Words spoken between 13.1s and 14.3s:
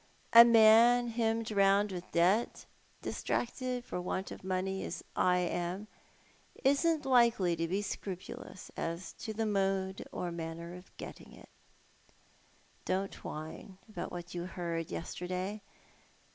whine about